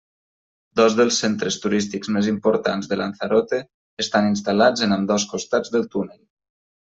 [0.79, 3.59] Dos dels centres turístics més importants de Lanzarote
[4.05, 6.19] estan instal·lats en ambdós costats del túnel.